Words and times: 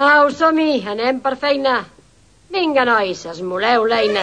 Au, 0.00 0.30
som-hi, 0.32 0.78
anem 0.88 1.18
per 1.20 1.34
feina. 1.36 1.74
Vinga, 2.54 2.86
nois, 2.88 3.20
esmoleu 3.34 3.84
l'eina. 3.90 4.22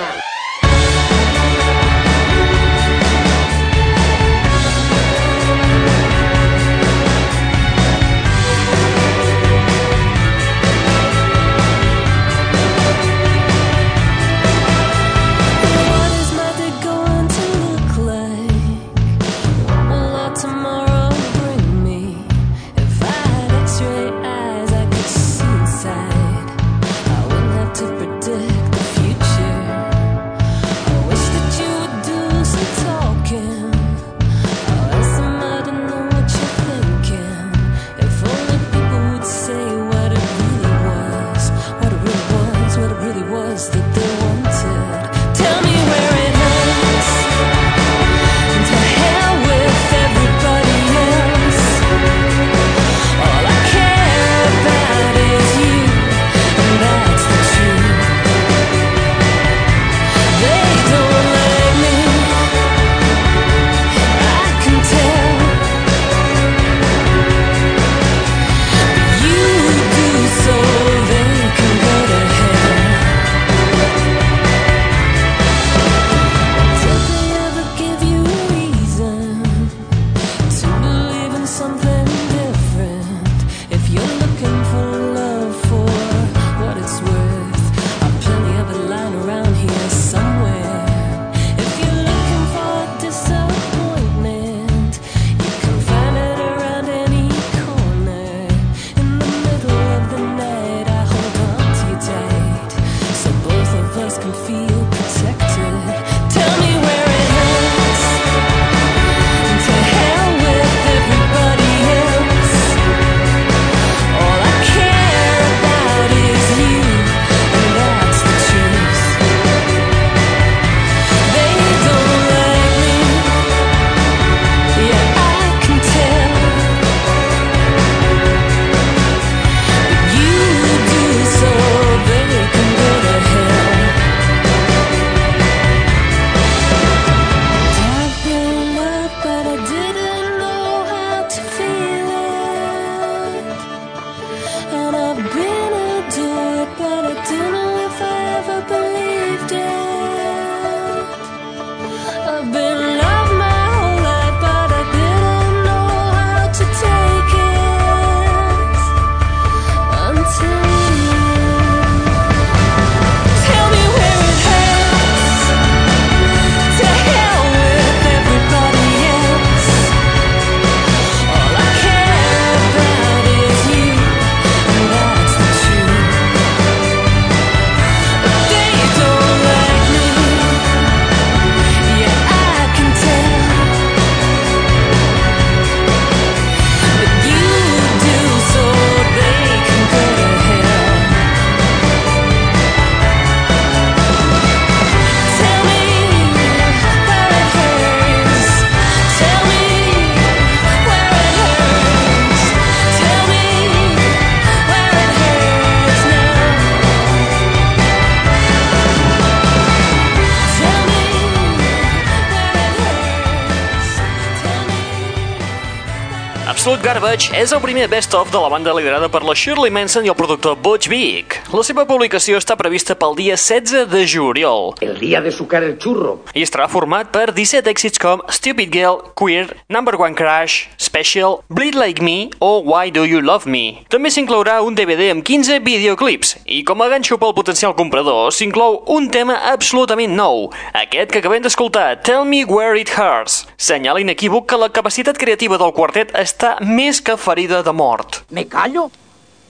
Touch 217.17 217.33
és 217.33 217.51
el 217.53 217.61
primer 217.63 217.87
best-of 217.89 218.29
de 218.29 218.37
la 218.37 218.49
banda 218.49 218.73
liderada 218.77 219.07
per 219.09 219.23
la 219.25 219.33
Shirley 219.33 219.71
Manson 219.73 220.05
i 220.05 220.09
el 220.11 220.15
productor 220.17 220.57
Butch 220.61 220.85
Vig. 220.91 221.33
La 221.49 221.63
seva 221.65 221.85
publicació 221.89 222.37
està 222.37 222.53
prevista 222.59 222.93
pel 222.97 223.15
dia 223.17 223.33
16 223.39 223.87
de 223.89 224.01
juliol. 224.05 224.75
El 224.85 224.99
dia 224.99 225.21
de 225.25 225.31
sucar 225.33 225.63
el 225.65 225.79
churro. 225.81 226.19
I 226.37 226.43
estarà 226.45 226.67
format 226.69 227.09
per 227.13 227.31
17 227.33 227.71
èxits 227.71 228.01
com 228.01 228.21
Stupid 228.29 228.69
Girl, 228.73 228.99
Queer, 229.17 229.47
Number 229.73 229.95
One 229.97 230.13
Crash, 230.17 230.67
Special, 230.77 231.39
Bleed 231.49 231.77
Like 231.79 232.03
Me 232.05 232.29
o 232.37 232.59
Why 232.61 232.93
Do 232.93 233.05
You 233.07 233.23
Love 233.25 233.49
Me. 233.49 233.81
També 233.89 234.13
s'inclourà 234.13 234.59
un 234.61 234.77
DVD 234.77 235.09
amb 235.15 235.25
15 235.25 235.57
videoclips 235.65 236.35
i 236.45 236.61
com 236.67 236.85
a 236.85 236.89
ganxo 236.93 237.17
pel 237.17 237.33
potencial 237.37 237.73
comprador 237.77 238.29
s'inclou 238.35 238.83
un 238.93 239.09
tema 239.09 239.39
absolutament 239.53 240.13
nou, 240.13 240.51
aquest 240.77 241.09
que 241.13 241.23
acabem 241.23 241.41
d'escoltar, 241.41 242.03
Tell 242.05 242.29
Me 242.29 242.43
Where 242.45 242.77
It 242.77 242.93
Hurts. 242.93 243.47
Senyal 243.57 244.03
inequívoc 244.05 244.45
que 244.51 244.61
la 244.61 244.69
capacitat 244.69 245.17
creativa 245.17 245.57
del 245.57 245.73
quartet 245.73 246.13
està 246.13 246.57
més 246.61 247.01
isca 247.07 247.15
ferida 247.15 247.63
de 247.63 247.71
mort. 247.71 248.17
Me 248.31 248.47
callo, 248.47 248.91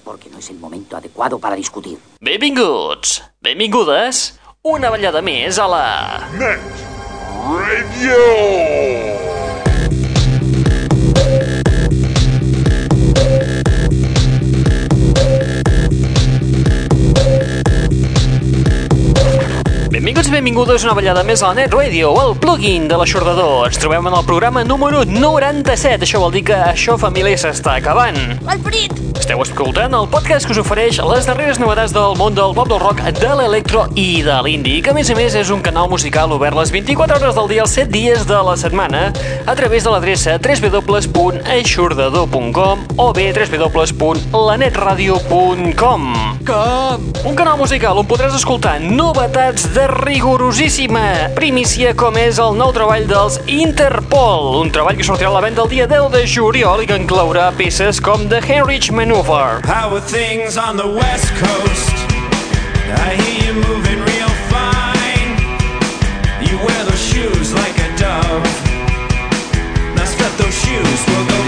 porque 0.03 0.29
no 0.29 0.37
es 0.37 0.47
el 0.51 0.59
momento 0.59 0.95
adecuado 0.95 1.39
para 1.39 1.55
discutir. 1.55 1.97
Benvinguts, 2.21 3.23
benvingudes, 3.41 4.37
una 4.61 4.91
ballada 4.91 5.23
més 5.23 5.57
a 5.57 5.67
la... 5.67 5.83
Net 6.37 6.61
Radio! 7.49 9.36
Benvinguts 20.07 20.29
i 20.29 20.31
benvingudes 20.31 20.83
una 20.85 20.93
ballada 20.95 21.19
més 21.27 21.41
a 21.43 21.49
la 21.49 21.55
Net 21.57 21.73
Radio, 21.75 22.13
el 22.21 22.29
plugin 22.39 22.85
de 22.87 22.95
l'aixordador. 22.95 23.67
Ens 23.67 23.75
trobem 23.75 24.07
en 24.07 24.15
el 24.15 24.23
programa 24.23 24.63
número 24.63 25.03
97. 25.03 26.07
Això 26.07 26.23
vol 26.23 26.31
dir 26.31 26.47
que 26.47 26.55
això, 26.69 26.95
família, 26.95 27.35
s'està 27.35 27.75
acabant. 27.81 28.15
L'Alfred! 28.47 28.95
Esteu 29.17 29.41
escoltant 29.43 29.91
el 29.97 30.05
podcast 30.07 30.45
que 30.47 30.53
us 30.53 30.59
ofereix 30.61 31.01
les 31.03 31.25
darreres 31.27 31.59
novetats 31.59 31.91
del 31.91 32.15
món 32.15 32.31
del 32.37 32.53
pop 32.55 32.69
del 32.71 32.79
rock, 32.79 33.01
de 33.17 33.31
l'electro 33.35 33.87
i 33.99 34.23
de 34.23 34.37
l'indi, 34.45 34.81
que 34.85 34.91
a 34.93 34.95
més 34.95 35.09
a 35.11 35.15
més 35.17 35.35
és 35.35 35.49
un 35.51 35.59
canal 35.65 35.89
musical 35.91 36.31
obert 36.31 36.55
les 36.55 36.71
24 36.71 37.19
hores 37.19 37.35
del 37.35 37.47
dia, 37.51 37.61
els 37.65 37.75
7 37.75 37.91
dies 37.91 38.23
de 38.29 38.39
la 38.47 38.55
setmana, 38.55 39.11
a 39.43 39.55
través 39.59 39.83
de 39.83 39.91
l'adreça 39.91 40.39
www.aixordador.com 40.39 42.87
o 42.95 43.11
bé 43.11 43.35
www.lanetradio.com. 43.35 46.01
Com? 46.47 47.11
Un 47.27 47.35
canal 47.35 47.59
musical 47.59 47.99
on 47.99 48.07
podràs 48.07 48.31
escoltar 48.37 48.79
novetats 48.79 49.67
de 49.75 49.96
rigorosíssima 49.97 51.29
primícia 51.35 51.93
com 51.97 52.17
és 52.21 52.37
el 52.41 52.55
nou 52.59 52.71
treball 52.75 53.07
dels 53.09 53.39
Interpol, 53.49 54.59
un 54.61 54.69
treball 54.73 54.97
que 54.99 55.05
sortirà 55.07 55.31
a 55.31 55.35
la 55.37 55.41
venda 55.45 55.63
el 55.63 55.71
dia 55.71 55.87
10 55.89 56.11
de 56.13 56.21
juliol 56.29 56.83
i 56.83 56.87
que 56.89 56.97
inclourà 56.99 57.49
peces 57.57 58.01
com 58.03 58.27
The 58.29 58.41
Heinrich 58.45 58.91
Maneuver, 58.91 59.63
How 59.65 59.93
are 59.95 60.01
things 60.01 60.57
on 60.57 60.77
the 60.77 60.87
west 60.87 61.29
coast? 61.41 61.95
I 63.07 63.15
hear 63.15 63.49
you 63.49 63.53
moving 63.67 63.99
real 64.11 64.33
fine. 64.53 65.31
You 66.45 66.57
wear 66.61 66.81
those 66.85 67.03
shoes 67.03 67.53
like 67.53 67.77
a 67.79 67.89
dove. 67.97 68.47
Now 69.95 70.05
step 70.05 70.31
those 70.37 70.55
shoes, 70.55 70.99
we'll 71.07 71.27
go 71.27 71.46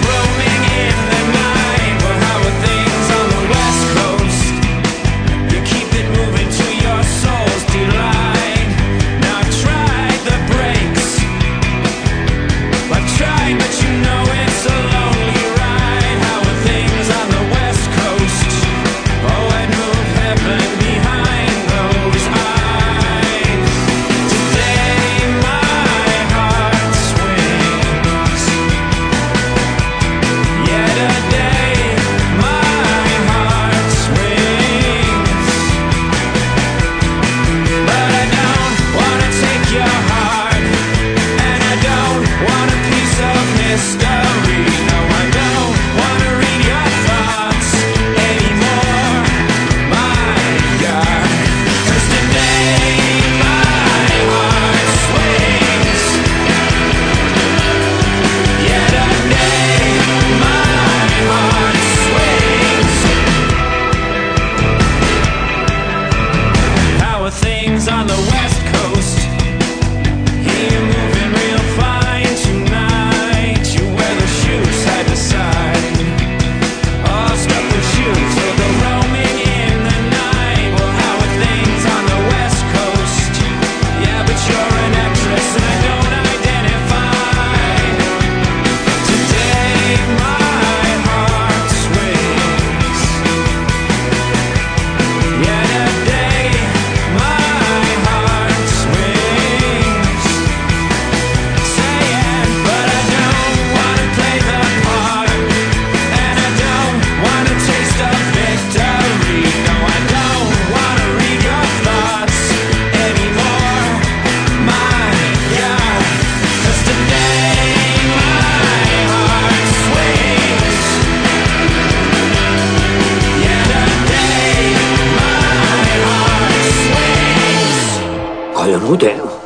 Collonut, 128.89 129.03
eh? 129.03 129.38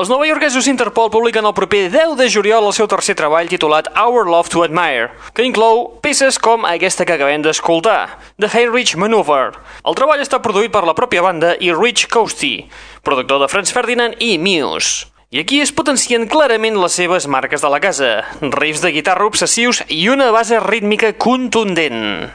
Els 0.00 0.08
novaiorquesos 0.08 0.64
Interpol 0.70 1.10
publiquen 1.12 1.44
el 1.44 1.52
proper 1.52 1.82
10 1.92 2.14
de 2.16 2.26
juliol 2.32 2.64
el 2.64 2.72
seu 2.72 2.86
tercer 2.88 3.12
treball 3.18 3.50
titulat 3.52 3.90
Our 4.00 4.30
Love 4.32 4.48
to 4.48 4.62
Admire, 4.64 5.10
que 5.36 5.44
inclou 5.44 5.90
peces 6.00 6.38
com 6.40 6.64
aquesta 6.64 7.04
que 7.04 7.18
acabem 7.18 7.44
d'escoltar, 7.44 8.16
The 8.40 8.48
Heinrich 8.48 8.94
Maneuver. 8.96 9.58
El 9.84 9.98
treball 9.98 10.24
està 10.24 10.40
produït 10.40 10.72
per 10.72 10.86
la 10.88 10.96
pròpia 10.96 11.20
banda 11.26 11.52
i 11.60 11.68
Rich 11.76 12.06
Coasty, 12.08 12.70
productor 13.04 13.44
de 13.44 13.50
Franz 13.52 13.74
Ferdinand 13.76 14.16
i 14.24 14.38
Muse. 14.40 15.10
I 15.36 15.44
aquí 15.44 15.60
es 15.60 15.68
potencien 15.68 16.24
clarament 16.32 16.80
les 16.80 16.96
seves 16.96 17.28
marques 17.28 17.60
de 17.60 17.68
la 17.68 17.82
casa, 17.84 18.22
riffs 18.40 18.80
de 18.80 18.94
guitarra 18.96 19.28
obsessius 19.28 19.84
i 19.92 20.06
una 20.08 20.32
base 20.32 20.64
rítmica 20.64 21.12
contundent. 21.12 22.32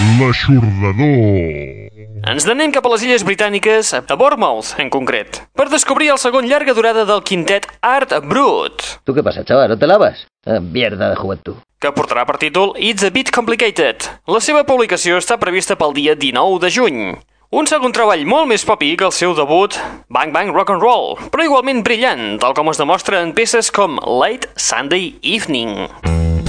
L'aixordador. 0.00 1.90
Ens 2.30 2.46
n'anem 2.48 2.72
cap 2.72 2.86
a 2.86 2.90
les 2.92 3.02
Illes 3.04 3.24
Britàniques, 3.26 3.90
a 3.96 4.16
Bournemouth, 4.16 4.70
en 4.80 4.88
concret, 4.92 5.42
per 5.56 5.66
descobrir 5.68 6.08
el 6.14 6.20
segon 6.20 6.48
llarga 6.48 6.72
durada 6.76 7.04
del 7.04 7.20
quintet 7.22 7.66
Art 7.84 8.14
Brut, 8.24 8.82
¿Tú 9.04 9.12
qué 9.12 9.22
pasa, 9.22 9.44
chaval? 9.44 9.68
¿No 9.68 9.78
te 9.78 9.86
lavas? 9.86 10.26
Ah, 10.46 10.60
mierda 10.60 11.10
de 11.10 11.16
juventud. 11.16 11.56
que 11.80 11.92
portarà 11.92 12.24
per 12.26 12.38
títol 12.38 12.74
It's 12.76 13.04
a 13.04 13.10
Bit 13.10 13.30
Complicated. 13.30 14.04
La 14.26 14.40
seva 14.40 14.64
publicació 14.64 15.16
està 15.16 15.38
prevista 15.38 15.76
pel 15.76 15.92
dia 15.92 16.14
19 16.14 16.60
de 16.60 16.70
juny. 16.70 17.16
Un 17.50 17.66
segon 17.66 17.92
treball 17.92 18.24
molt 18.24 18.48
més 18.48 18.64
popi 18.64 18.96
que 18.96 19.04
el 19.04 19.12
seu 19.12 19.34
debut, 19.34 19.76
Bang 20.08 20.32
Bang 20.32 20.52
Rock 20.54 20.70
and 20.70 20.80
Roll, 20.80 21.16
però 21.30 21.44
igualment 21.44 21.82
brillant, 21.84 22.38
tal 22.40 22.54
com 22.54 22.68
es 22.70 22.78
demostra 22.80 23.20
en 23.20 23.32
peces 23.34 23.70
com 23.70 24.00
Late 24.00 24.48
Sunday 24.56 25.18
Evening. 25.22 25.88
late 25.88 26.39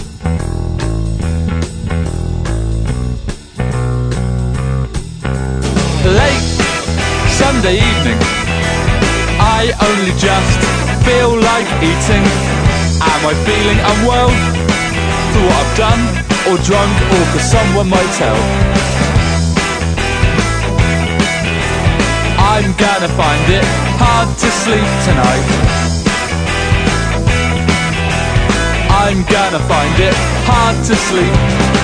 Sunday 7.42 7.82
evening. 7.82 8.20
I 9.42 9.74
only 9.82 10.14
just 10.22 10.62
feel 11.02 11.34
like 11.42 11.66
eating. 11.82 12.24
Am 13.02 13.22
I 13.26 13.34
feeling 13.50 13.80
unwell 13.82 14.30
for 15.34 15.42
what 15.50 15.58
I've 15.66 15.74
done, 15.74 16.02
or 16.46 16.58
drunk, 16.62 16.94
or 17.10 17.24
for 17.34 17.42
someone 17.42 17.90
might 17.90 18.12
tell? 18.14 18.38
I'm 22.54 22.70
gonna 22.78 23.10
find 23.18 23.46
it 23.50 23.66
hard 23.98 24.30
to 24.38 24.50
sleep 24.62 24.90
tonight. 25.10 25.48
I'm 29.02 29.26
gonna 29.26 29.64
find 29.66 29.96
it 29.98 30.16
hard 30.46 30.78
to 30.86 30.96
sleep. 31.10 31.36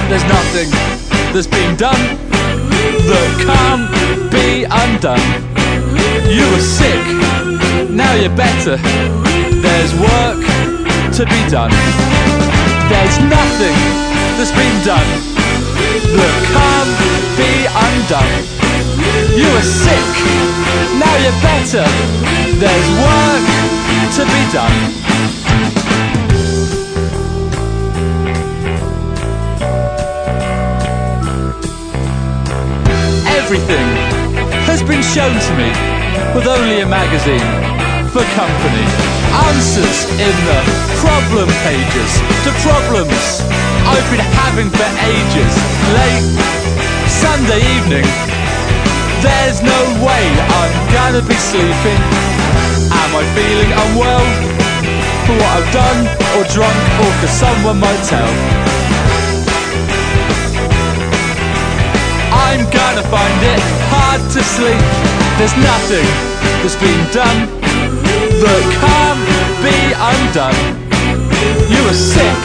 There's 0.06 0.28
nothing 0.30 0.70
that's 1.34 1.50
been 1.50 1.76
done 1.76 2.47
that 3.08 3.32
can't 3.48 3.88
be 4.32 4.68
undone. 4.68 5.28
You 6.28 6.44
were 6.52 6.66
sick, 6.80 7.04
now 7.90 8.14
you're 8.20 8.36
better. 8.36 8.76
There's 9.64 9.94
work 9.96 10.44
to 11.16 11.24
be 11.24 11.42
done. 11.48 11.72
There's 12.92 13.18
nothing 13.32 13.78
that's 14.36 14.52
been 14.52 14.78
done 14.84 15.10
that 16.20 16.36
can't 16.52 16.94
be 17.40 17.52
undone. 17.72 18.36
You 19.40 19.48
were 19.56 19.64
sick, 19.64 20.08
now 21.00 21.16
you're 21.24 21.40
better. 21.40 21.88
There's 22.60 22.90
work 23.00 23.46
to 24.20 24.24
be 24.28 24.42
done. 24.52 25.07
Everything 33.48 33.88
has 34.68 34.84
been 34.84 35.00
shown 35.00 35.32
to 35.32 35.52
me 35.56 35.72
with 36.36 36.52
only 36.52 36.84
a 36.84 36.86
magazine 36.86 37.48
for 38.12 38.20
company. 38.36 38.84
Answers 39.48 40.04
in 40.20 40.36
the 40.44 40.60
problem 41.00 41.48
pages 41.64 42.12
to 42.44 42.52
problems 42.60 43.40
I've 43.88 44.04
been 44.12 44.28
having 44.44 44.68
for 44.68 44.84
ages. 45.00 45.54
Late 45.96 46.28
Sunday 47.08 47.64
evening, 47.80 48.04
there's 49.24 49.64
no 49.64 49.80
way 50.04 50.24
I'm 50.60 50.76
gonna 50.92 51.24
be 51.24 51.40
sleeping. 51.40 52.00
Am 52.92 53.12
I 53.16 53.24
feeling 53.32 53.72
unwell 53.72 54.28
for 55.24 55.40
what 55.40 55.52
I've 55.56 55.72
done, 55.72 56.00
or 56.36 56.44
drunk, 56.52 56.76
or 57.00 57.12
cause 57.24 57.32
someone 57.32 57.80
might 57.80 58.04
tell? 58.12 58.67
I'm 62.48 62.64
gonna 62.72 63.04
find 63.12 63.40
it 63.44 63.60
hard 63.92 64.24
to 64.32 64.40
sleep. 64.40 64.80
There's 65.36 65.52
nothing 65.60 66.08
that's 66.64 66.80
been 66.80 67.04
done 67.12 67.44
that 68.40 68.64
can't 68.80 69.20
be 69.60 69.76
undone. 69.92 70.56
You 71.68 71.84
were 71.84 72.00
sick, 72.16 72.40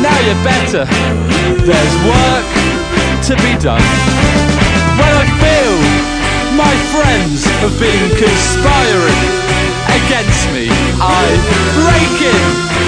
now 0.00 0.16
you're 0.24 0.40
better. 0.40 0.88
There's 1.68 1.96
work 2.08 2.48
to 3.28 3.36
be 3.44 3.52
done. 3.60 3.84
When 4.96 5.12
I 5.12 5.28
feel 5.36 5.76
my 6.56 6.72
friends 6.88 7.44
have 7.60 7.76
been 7.76 8.04
conspiring 8.16 9.20
against 10.00 10.48
me, 10.56 10.72
I 10.96 11.24
break 11.76 12.16
in 12.24 12.44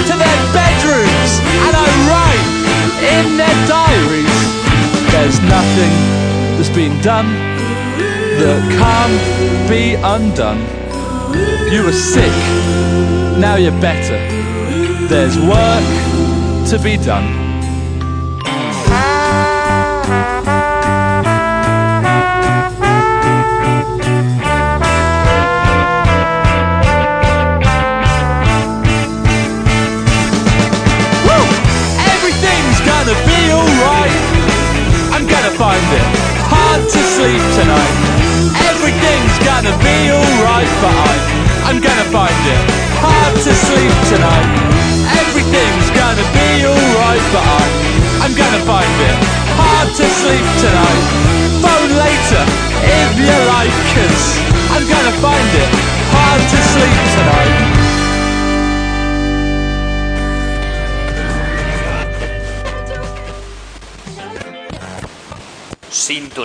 to 0.09 0.15
their 0.17 0.41
bedrooms 0.57 1.33
and 1.69 1.77
I 1.77 1.89
write 2.09 2.49
in 3.21 3.37
their 3.37 3.59
diaries. 3.69 4.62
There's 5.13 5.39
nothing 5.41 5.93
that's 6.57 6.71
been 6.71 6.99
done 7.03 7.29
that 8.41 8.61
can't 8.81 9.69
be 9.69 9.95
undone. 9.95 10.61
You 11.71 11.85
were 11.85 11.93
sick, 11.93 12.33
now 13.39 13.57
you're 13.57 13.79
better. 13.79 14.19
There's 15.09 15.39
work 15.39 15.85
to 16.71 16.81
be 16.83 16.97
done. 16.97 17.42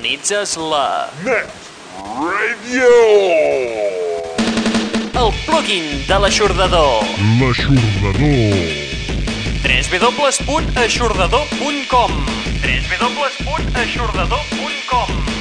Sintonitzes 0.07 0.55
la... 0.55 1.11
Next 1.25 1.67
Radio! 2.15 2.87
El 5.19 5.33
plugin 5.45 5.83
de 6.07 6.19
l'aixordador. 6.19 7.03
L'aixordador. 7.41 8.55
www.aixordador.com 9.67 12.11
www.aixordador.com 12.63 15.37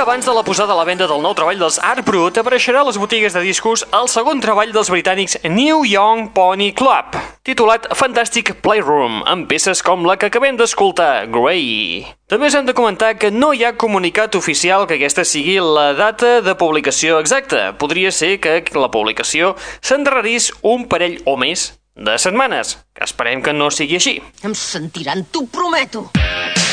dia 0.00 0.04
abans 0.08 0.24
de 0.24 0.32
la 0.32 0.42
posada 0.42 0.72
a 0.72 0.76
la 0.76 0.84
venda 0.88 1.04
del 1.04 1.20
nou 1.20 1.34
treball 1.36 1.58
dels 1.60 1.76
Art 1.84 2.00
Brut 2.08 2.38
apareixerà 2.40 2.80
a 2.80 2.86
les 2.88 2.96
botigues 2.96 3.34
de 3.36 3.40
discos 3.44 3.82
el 3.92 4.06
segon 4.08 4.38
treball 4.40 4.70
dels 4.72 4.88
britànics 4.88 5.36
New 5.44 5.82
Young 5.84 6.30
Pony 6.32 6.70
Club, 6.72 7.18
titulat 7.44 7.84
Fantastic 7.98 8.54
Playroom, 8.64 9.18
amb 9.28 9.44
peces 9.50 9.82
com 9.84 10.06
la 10.08 10.16
que 10.16 10.30
acabem 10.30 10.56
d'escoltar, 10.56 11.26
Grey. 11.28 12.06
També 12.32 12.48
hem 12.48 12.70
de 12.70 12.76
comentar 12.78 13.12
que 13.20 13.28
no 13.28 13.52
hi 13.52 13.66
ha 13.66 13.74
comunicat 13.76 14.40
oficial 14.40 14.86
que 14.88 14.96
aquesta 14.96 15.26
sigui 15.28 15.58
la 15.60 15.90
data 15.92 16.38
de 16.40 16.56
publicació 16.56 17.20
exacta. 17.20 17.74
Podria 17.76 18.08
ser 18.08 18.38
que 18.40 18.62
la 18.72 18.88
publicació 18.88 19.52
s'endarrerís 19.82 20.48
un 20.62 20.88
parell 20.88 21.20
o 21.26 21.36
més 21.36 21.74
de 21.92 22.16
setmanes, 22.16 22.78
esperem 22.96 23.44
que 23.44 23.52
no 23.52 23.68
sigui 23.68 24.00
així. 24.00 24.16
Em 24.48 24.56
sentiran, 24.56 25.26
t'ho 25.28 25.44
prometo. 25.52 26.08
Disco 26.16 26.69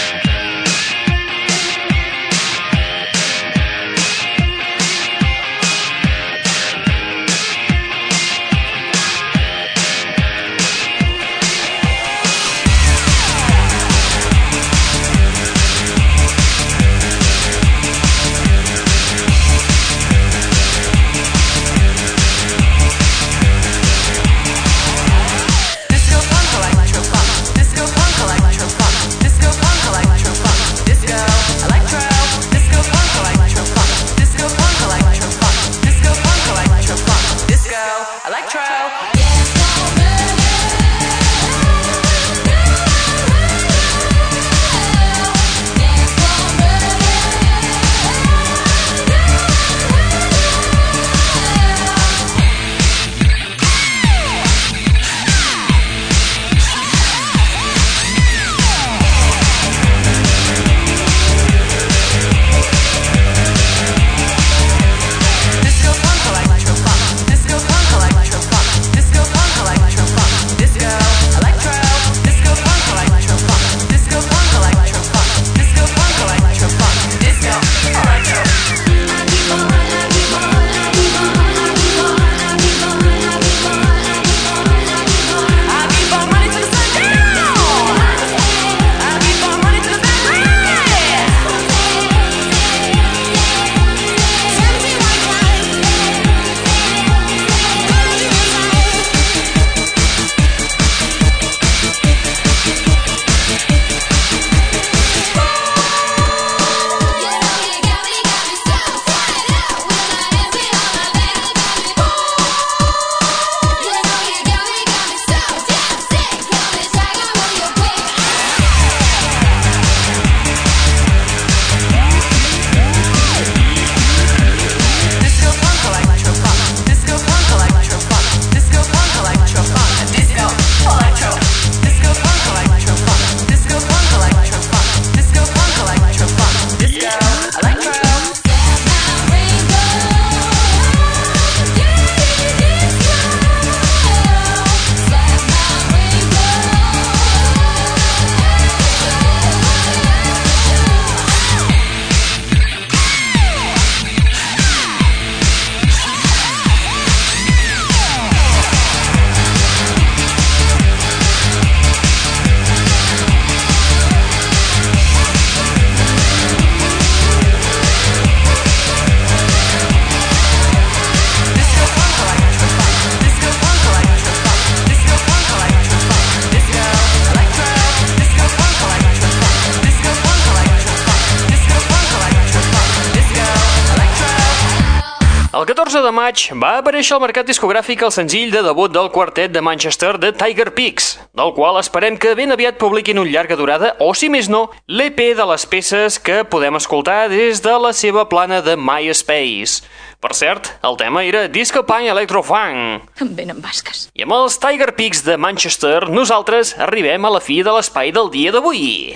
14 185.88 186.04
de 186.04 186.12
maig 186.12 186.42
va 186.60 186.70
aparèixer 186.82 187.14
al 187.16 187.22
mercat 187.24 187.48
discogràfic 187.48 188.02
el 188.04 188.12
senzill 188.12 188.50
de 188.52 188.60
debut 188.66 188.92
del 188.92 189.08
quartet 189.08 189.54
de 189.54 189.62
Manchester 189.64 190.18
de 190.20 190.34
Tiger 190.36 190.74
Peaks, 190.76 191.14
del 191.32 191.54
qual 191.56 191.80
esperem 191.80 192.18
que 192.20 192.34
ben 192.36 192.52
aviat 192.52 192.76
publiquin 192.82 193.22
un 193.22 193.30
llarga 193.32 193.56
durada 193.56 193.94
o, 194.04 194.10
si 194.12 194.28
més 194.28 194.50
no, 194.52 194.66
l'EP 194.92 195.22
de 195.40 195.48
les 195.48 195.64
peces 195.72 196.20
que 196.20 196.42
podem 196.44 196.76
escoltar 196.76 197.30
des 197.32 197.64
de 197.64 197.78
la 197.80 197.94
seva 197.96 198.28
plana 198.28 198.60
de 198.66 198.76
MySpace. 198.76 199.88
Per 200.20 200.36
cert, 200.36 200.74
el 200.84 201.00
tema 201.00 201.24
era 201.24 201.48
Disco 201.48 201.86
Punk 201.88 202.12
Electrofunk. 202.12 203.08
Em 203.24 203.36
venen 203.40 203.64
basques. 203.64 204.10
I 204.12 204.28
amb 204.28 204.36
els 204.42 204.60
Tiger 204.60 204.92
Peaks 205.00 205.24
de 205.24 205.40
Manchester, 205.40 206.10
nosaltres 206.12 206.76
arribem 206.84 207.24
a 207.24 207.38
la 207.40 207.40
fi 207.40 207.62
de 207.64 207.80
l'espai 207.80 208.12
del 208.12 208.34
dia 208.36 208.52
d'avui. 208.52 209.16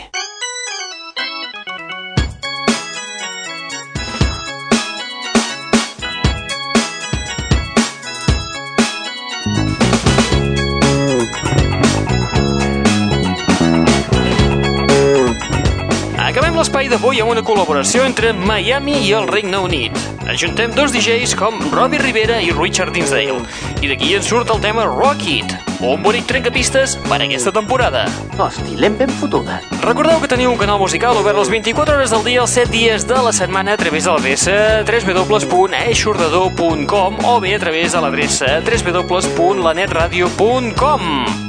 que 16.42 16.50
ven. 16.50 16.51
L'espai 16.62 16.86
d'avui 16.92 17.18
amb 17.24 17.32
una 17.34 17.42
col·laboració 17.42 18.04
entre 18.06 18.36
Miami 18.38 18.94
i 19.08 19.16
el 19.18 19.26
Regne 19.26 19.58
Unit. 19.66 19.98
Ajuntem 20.30 20.70
dos 20.76 20.92
DJs 20.94 21.34
com 21.40 21.56
Robbie 21.72 21.98
Rivera 21.98 22.38
i 22.38 22.52
Richard 22.54 22.94
Dinsdale. 22.94 23.42
I 23.82 23.90
d'aquí 23.90 24.14
en 24.14 24.22
surt 24.22 24.46
el 24.54 24.62
tema 24.62 24.86
Rocket, 24.86 25.50
un 25.82 26.06
bonic 26.06 26.30
trencapistes 26.30 26.94
per 27.08 27.18
a 27.18 27.26
aquesta 27.26 27.50
temporada. 27.56 28.04
Hosti, 28.38 28.76
l'hem 28.78 28.94
ben 29.00 29.10
fotuda. 29.18 29.58
Recordeu 29.82 30.22
que 30.22 30.30
teniu 30.30 30.54
un 30.54 30.62
canal 30.62 30.78
musical 30.78 31.18
obert 31.18 31.34
les 31.40 31.50
24 31.50 31.98
hores 31.98 32.14
del 32.14 32.22
dia, 32.28 32.42
els 32.46 32.54
7 32.54 32.70
dies 32.70 33.10
de 33.10 33.18
la 33.18 33.34
setmana 33.34 33.74
a 33.74 33.82
través 33.82 34.06
de 34.06 34.14
l'adreça 34.14 34.86
www.eixordador.com 34.86 37.26
o 37.26 37.42
bé 37.42 37.58
a 37.58 37.62
través 37.64 37.98
de 37.98 38.00
l'adreça 38.06 38.62
www.lanetradio.com 38.62 41.02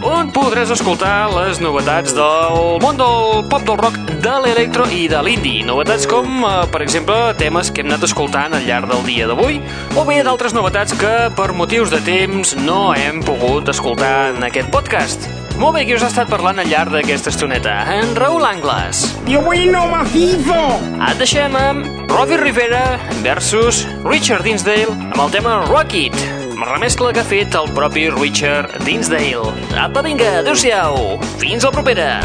on 0.03 0.33
podràs 0.35 0.67
escoltar 0.73 1.31
les 1.31 1.61
novetats 1.63 2.11
del 2.17 2.81
món 2.83 2.97
del 2.99 3.45
pop 3.53 3.63
del 3.69 3.79
rock, 3.79 3.95
de 4.25 4.35
l'electro 4.47 4.89
i 4.91 5.02
de 5.09 5.21
l'indie. 5.23 5.65
Novetats 5.67 6.07
com, 6.07 6.45
eh, 6.45 6.67
per 6.73 6.83
exemple, 6.83 7.15
temes 7.39 7.71
que 7.71 7.83
hem 7.83 7.91
anat 7.91 8.05
escoltant 8.05 8.55
al 8.55 8.67
llarg 8.67 8.89
del 8.91 9.05
dia 9.07 9.27
d'avui 9.27 9.61
o 9.97 10.05
bé 10.05 10.23
d'altres 10.23 10.55
novetats 10.55 10.95
que 10.95 11.31
per 11.37 11.53
motius 11.53 11.91
de 11.91 12.01
temps 12.01 12.57
no 12.57 12.95
hem 12.95 13.23
pogut 13.23 13.69
escoltar 13.69 14.35
en 14.35 14.43
aquest 14.45 14.71
podcast. 14.71 15.29
Molt 15.59 15.77
bé, 15.77 15.85
qui 15.87 15.95
us 15.95 16.03
ha 16.03 16.09
estat 16.11 16.31
parlant 16.31 16.59
al 16.59 16.69
llarg 16.71 16.93
d'aquesta 16.95 17.31
estoneta? 17.31 17.75
En 17.95 18.15
Raül 18.17 18.45
Angles. 18.45 19.05
Yo 19.29 19.43
bueno 19.43 19.87
macizo. 19.87 20.61
Et 21.11 21.19
deixem 21.19 21.57
amb 21.57 22.11
Robbie 22.11 22.41
Rivera 22.41 22.99
versus 23.23 23.87
Richard 24.05 24.45
Dinsdale 24.45 24.91
amb 25.13 25.21
el 25.27 25.31
tema 25.35 25.61
Rocket, 25.69 26.17
amb 26.51 26.65
la 26.65 26.73
remescla 26.75 27.13
que 27.13 27.23
ha 27.23 27.29
fet 27.29 27.55
el 27.55 27.71
propi 27.77 28.09
Richard 28.11 28.83
Dinsdale. 28.87 29.53
Apa, 29.77 30.03
vinga, 30.03 30.39
adeu-siau. 30.41 31.21
Fins 31.39 31.65
la 31.65 31.75
propera. 31.75 32.17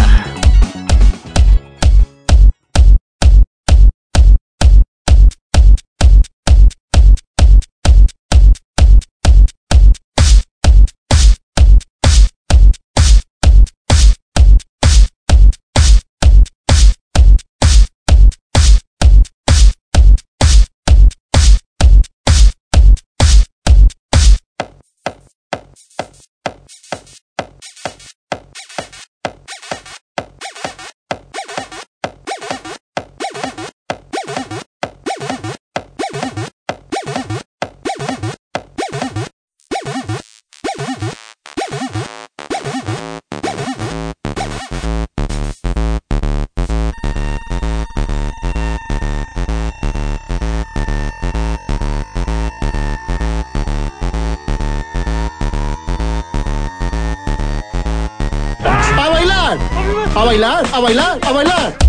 Bailar, 60.38 60.64
a 60.72 60.82
bailar, 60.82 61.20
a 61.24 61.34
bailar. 61.34 61.87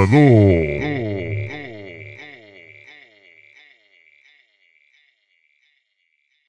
L'aixordador. 0.00 0.89